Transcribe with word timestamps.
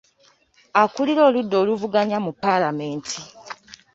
Akulira 0.81 1.21
oludda 1.29 1.55
oluvuganya 1.63 2.17
mu 2.25 2.31
paalamenti. 2.43 3.15